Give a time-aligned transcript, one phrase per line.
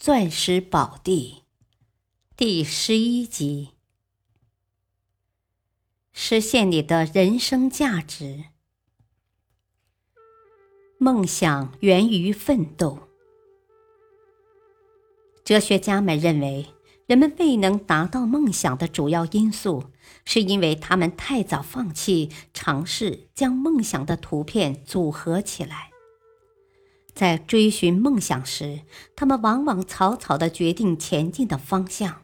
[0.00, 1.42] 钻石宝地，
[2.36, 3.70] 第十一集。
[6.12, 8.44] 实现你的人生价值。
[10.98, 13.08] 梦想源于奋斗。
[15.44, 16.66] 哲学家们认为，
[17.06, 19.90] 人们未能达到梦想的主要因素，
[20.24, 25.87] 是因为他们太早放弃尝试将梦想的图片组合起来。
[27.18, 28.82] 在追寻梦想时，
[29.16, 32.22] 他们往往草草的决定前进的方向，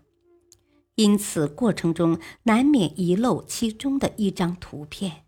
[0.94, 5.24] 因此过程中难免遗漏其中的一张图片，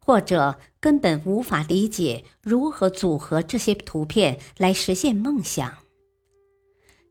[0.00, 5.78] 或者根本无法理解如何组合这些图片来实现梦想。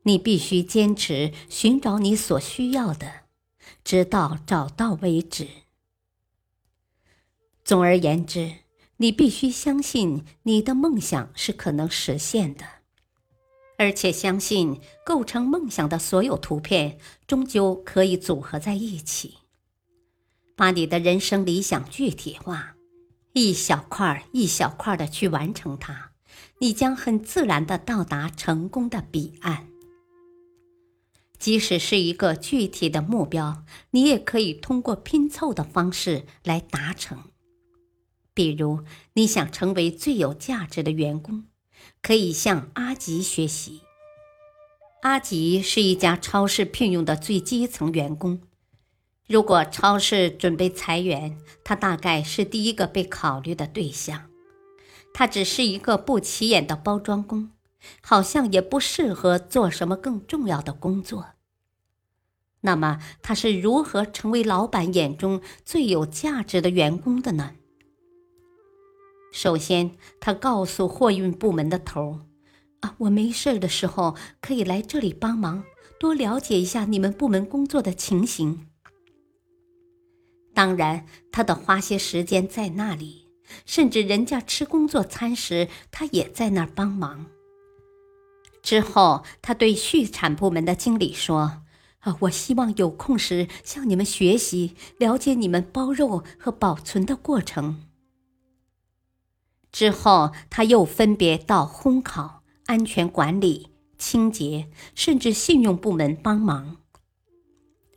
[0.04, 3.22] 你必须坚持寻找你所需要的，
[3.86, 5.48] 直到找到为止。
[7.64, 8.65] 总而言之。
[8.98, 12.66] 你必须相信你的梦想是可能实现的，
[13.78, 19.36] 而且相信构成梦想的所有图片终究可以组合在一起。
[20.56, 22.78] 把你的人生理想具体化，
[23.34, 26.12] 一小块一小块的去完成它，
[26.60, 29.68] 你将很自然的到达成功的彼岸。
[31.38, 37.32] 即使是一个具体的目标，你也可以通过拼凑的方式来达成。
[38.36, 38.82] 比如，
[39.14, 41.46] 你想成为最有价值的员工，
[42.04, 43.82] 可以向阿吉学习。
[45.04, 48.42] 阿吉是一家超市聘用的最基层员工。
[49.28, 54.30] 如果超市准备裁员，他大概是第一个被考虑的对象。
[55.14, 57.52] 他只是一个不起眼的包装工，
[58.02, 61.28] 好像也不适合做什么更重要的工作。
[62.62, 67.54] 那么，他是如何成为老板眼中最有价值的员工的呢？
[69.36, 69.92] 首先，
[70.22, 72.20] 他告诉货运部门的头儿
[72.80, 75.66] 啊，我没事的时候可以来这里帮忙，
[76.00, 78.68] 多了解一下你们部门工作的情形。
[80.54, 83.28] 当然，他得花些时间在那里，
[83.66, 87.26] 甚至人家吃工作餐时，他也在那儿帮忙。
[88.64, 91.64] 之后，他对畜产部门的经理说
[92.00, 97.82] ：“啊，我希望有空时向你们学习，了解你们包肉和保存的过程。”
[99.76, 106.78] 之后，他又分别到烘烤、安全管理、清洁，甚至信用部门帮忙。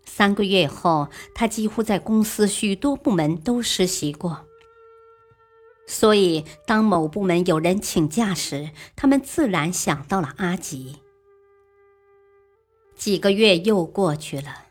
[0.05, 4.45] 三个月后，他几乎在公司许多部门都实习过。
[5.87, 10.97] 所以，当某部门有人请假时，他们自然想到了阿吉。
[12.97, 14.65] 几个月又过去了，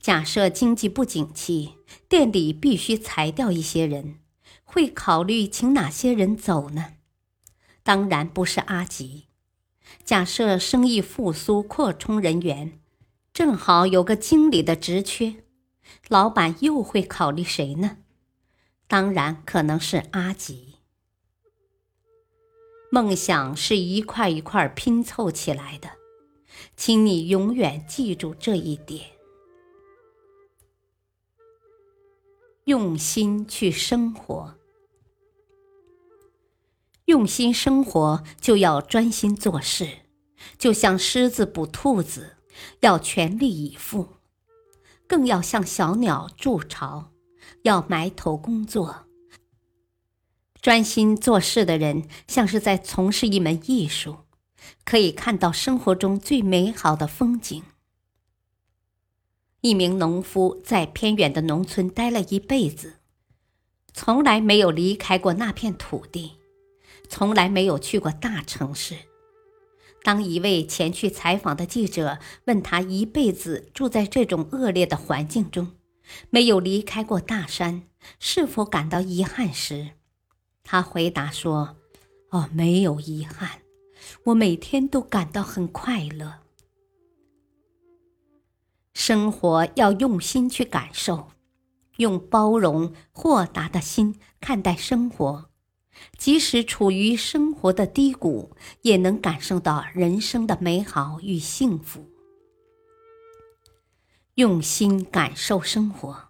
[0.00, 1.74] 假设经济不景气，
[2.08, 4.20] 店里必须裁掉一些人。
[4.72, 6.94] 会考虑请哪些人走呢？
[7.82, 9.26] 当然不是阿吉。
[10.02, 12.80] 假设生意复苏，扩充人员，
[13.34, 15.44] 正好有个经理的职缺，
[16.08, 17.98] 老板又会考虑谁呢？
[18.86, 20.76] 当然可能是阿吉。
[22.90, 25.90] 梦想是一块一块拼凑起来的，
[26.78, 29.10] 请你永远记住这一点。
[32.64, 34.54] 用心去生活。
[37.06, 39.88] 用心生活，就要专心做事，
[40.56, 42.36] 就像狮子捕兔子，
[42.80, 44.18] 要全力以赴；
[45.06, 47.10] 更要像小鸟筑巢，
[47.62, 49.06] 要埋头工作。
[50.60, 54.18] 专心做事的人，像是在从事一门艺术，
[54.84, 57.62] 可以看到生活中最美好的风景。
[59.60, 62.98] 一名农夫在偏远的农村待了一辈子，
[63.92, 66.34] 从来没有离开过那片土地。
[67.12, 68.96] 从来没有去过大城市。
[70.02, 75.72] 当一位前去采访的记者问他一辈子住在这种恶劣的环境中，
[76.30, 77.82] 没有离开过大山，
[78.18, 79.90] 是否感到遗憾时，
[80.64, 81.76] 他回答说
[82.32, 83.60] ：“哦，没有遗憾，
[84.24, 86.38] 我每天都感到很快乐。
[88.94, 91.28] 生活要用心去感受，
[91.98, 95.50] 用包容豁达的心看待生活。”
[96.16, 98.50] 即使处于生活的低谷，
[98.82, 102.08] 也能感受到人生的美好与幸福。
[104.36, 106.28] 用心感受生活，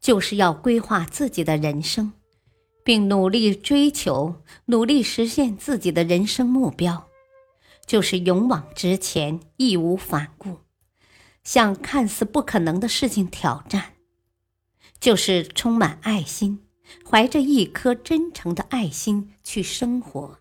[0.00, 2.12] 就是要规划自己的人生，
[2.84, 7.08] 并努力追求、努力实现自己的人生目标，
[7.84, 10.58] 就是勇往直前、义无反顾，
[11.42, 13.94] 向看似不可能的事情挑战，
[15.00, 16.65] 就是充满爱心，
[17.08, 20.38] 怀着一颗真诚的爱心去生活。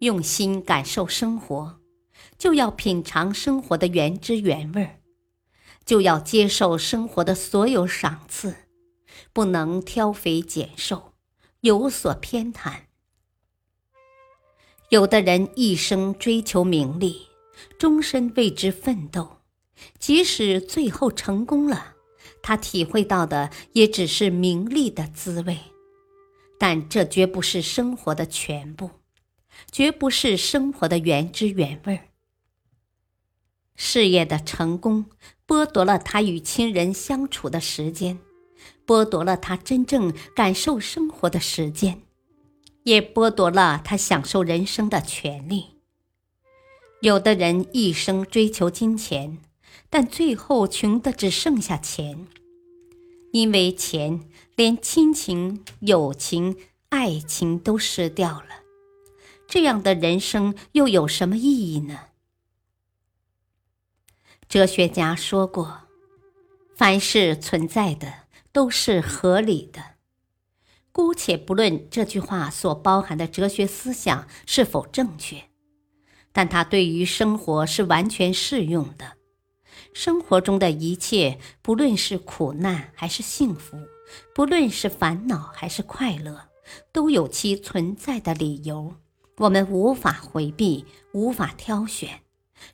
[0.00, 1.80] 用心感受生活，
[2.38, 5.00] 就要品尝生活的原汁原味儿，
[5.84, 8.54] 就要接受生活的所有赏赐，
[9.32, 11.12] 不能挑肥拣瘦，
[11.60, 12.84] 有所偏袒。
[14.88, 17.28] 有的人一生追求名利，
[17.78, 19.42] 终身为之奋斗，
[19.98, 21.94] 即使最后成功了，
[22.42, 25.58] 他体会到的也只是名利的滋味，
[26.58, 28.90] 但这绝不是生活的全部。
[29.70, 32.08] 绝不是生活的原汁原味儿。
[33.76, 35.06] 事业的成功
[35.46, 38.18] 剥夺了他与亲人相处的时间，
[38.86, 42.02] 剥夺了他真正感受生活的时间，
[42.84, 45.76] 也剥夺了他享受人生的权利。
[47.02, 49.38] 有的人一生追求金钱，
[49.90, 52.28] 但最后穷的只剩下钱，
[53.32, 54.20] 因为钱
[54.54, 56.56] 连亲情、友情、
[56.90, 58.60] 爱情都失掉了。
[59.48, 61.98] 这样的人生又有什么意义呢？
[64.48, 65.82] 哲学家说过
[66.76, 68.12] ：“凡是存在的
[68.52, 69.82] 都是合理的。”
[70.92, 75.44] 姑且不论这句话所包含的哲学思想是否正确，
[76.32, 79.19] 但它对于生活是完全适用的。
[79.92, 83.76] 生活中的一切，不论是苦难还是幸福，
[84.34, 86.48] 不论是烦恼还是快乐，
[86.92, 88.94] 都有其存在的理由。
[89.38, 92.20] 我们无法回避，无法挑选，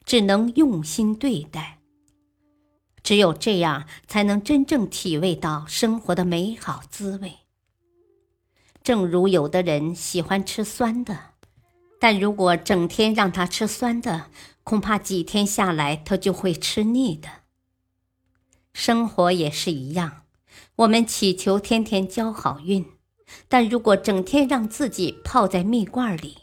[0.05, 1.79] 只能用心对待。
[3.03, 7.33] 只有这样，才能真正体味到生活的美好滋味。
[8.83, 11.17] 正如有的人喜欢吃酸的，
[12.01, 14.31] 但如果整天让他吃酸的，
[14.67, 17.29] 恐怕几天下来他就会吃腻的。
[18.73, 20.25] 生活也是一样，
[20.75, 22.85] 我们祈求天天交好运，
[23.47, 26.39] 但如果整天让自己泡在蜜罐里，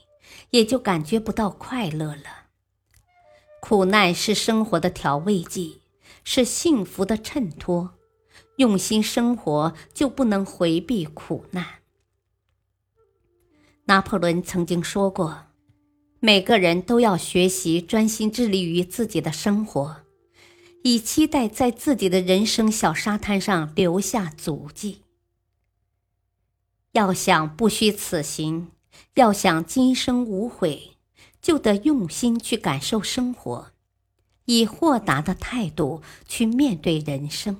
[0.52, 2.46] 也就感觉不到快乐了。
[3.60, 5.82] 苦难是生活的调味剂，
[6.24, 7.96] 是幸福的衬托。
[8.56, 11.66] 用心生活，就不能回避苦难。
[13.84, 15.48] 拿破仑曾经说过
[16.26, 20.04] ：“每个人都要学习专心致力于自己的生活，
[20.82, 25.02] 以期待在自己的人生小沙滩上留下足迹。
[26.94, 28.72] 要想不虚此行。”
[29.16, 30.92] 要想今生无悔，
[31.42, 33.72] 就得用心去感受生活，
[34.46, 37.60] 以豁达的态度去面对人生。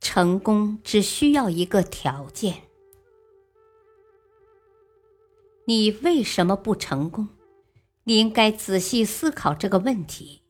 [0.00, 2.63] 成功只需要一个条件。
[5.66, 7.28] 你为什么不成功？
[8.04, 10.42] 你应该仔细思考这个问题。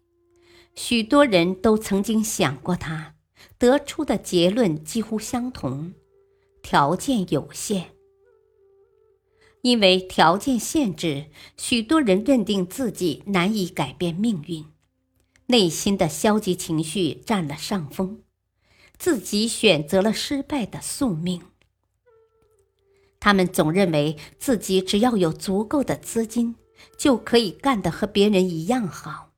[0.74, 3.14] 许多人都曾经想过它，
[3.56, 5.94] 得出的结论几乎相同。
[6.62, 7.92] 条件有限，
[9.62, 14.64] 因为条件限制，许多人认定自己难以改变命运，
[15.46, 18.22] 内心的消极情绪占了上风，
[18.98, 21.42] 自己选择了失败的宿命。
[23.24, 26.56] 他们总认为自己只要有足够的资金，
[26.98, 29.30] 就可以干得和别人一样好，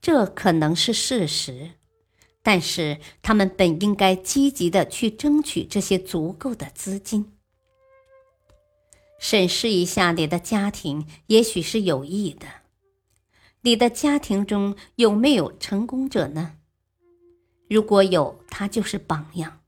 [0.00, 1.72] 这可能是事实。
[2.40, 7.32] 但是，他们本应该积极的去争取这些足够的资金。
[9.18, 12.46] 审视一下你的家庭，也许是有益的。
[13.62, 16.58] 你的家庭中有没有成功者呢？
[17.68, 19.62] 如果有，他就是榜样，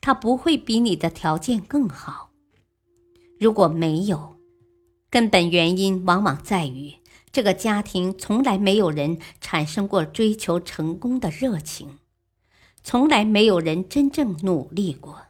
[0.00, 2.32] 他不会比你的条件更好。
[3.38, 4.36] 如果没有，
[5.10, 6.94] 根本原因往往在于
[7.30, 11.98] 这个家庭从来没有人产生过追求成功的热情。
[12.82, 15.22] 从来没有人真正努力过。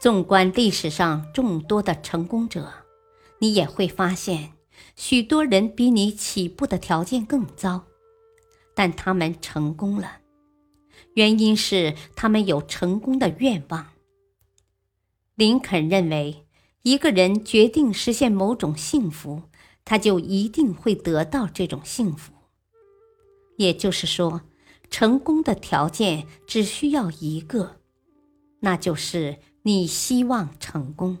[0.00, 2.72] 纵观历史上众多的成功者，
[3.38, 4.54] 你也会发现，
[4.96, 7.84] 许多人比你起步的条件更糟，
[8.74, 10.18] 但他们成功了。
[11.14, 13.86] 原因是他们有成功的愿望。
[15.38, 16.44] 林肯认为，
[16.82, 19.44] 一个人决定实现某种幸福，
[19.84, 22.32] 他就一定会得到这种幸福。
[23.56, 24.42] 也就是说。
[24.90, 27.76] 成功的条件只需要一个，
[28.60, 31.18] 那就是你希望成功，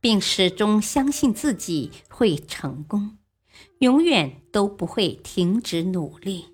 [0.00, 3.18] 并始终相信自己会成功，
[3.80, 6.44] 永远都不会停止努力。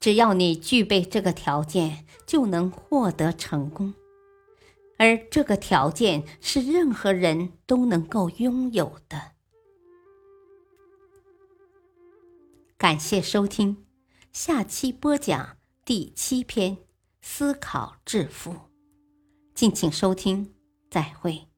[0.00, 3.92] 只要你具备这个条件，就能获得成功，
[5.00, 9.32] 而这个条件是任何人都能够拥有的。
[12.76, 13.86] 感谢收听，
[14.30, 16.76] 下期播讲第七篇：
[17.22, 18.54] 思考致富。
[19.54, 20.54] 敬请收听，
[20.90, 21.49] 再会。